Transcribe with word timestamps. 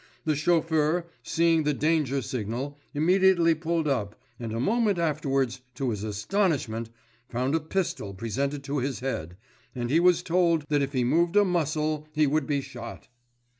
The 0.25 0.35
chauffeur, 0.35 1.05
seeing 1.21 1.61
the 1.61 1.75
danger 1.75 2.23
signal, 2.23 2.79
immediately 2.95 3.53
pulled 3.53 3.87
up, 3.87 4.19
and 4.39 4.51
a 4.51 4.59
moment 4.59 4.97
afterwards, 4.97 5.61
to 5.75 5.91
his 5.91 6.03
astonishment, 6.03 6.89
found 7.29 7.53
a 7.53 7.59
pistol 7.59 8.15
presented 8.15 8.63
to 8.63 8.79
his 8.79 9.01
head, 9.01 9.37
and 9.75 9.91
he 9.91 9.99
was 9.99 10.23
told 10.23 10.65
that 10.69 10.81
if 10.81 10.93
he 10.93 11.03
moved 11.03 11.35
a 11.35 11.45
muscle 11.45 12.07
he 12.13 12.25
would 12.25 12.47
be 12.47 12.61
shot. 12.61 13.09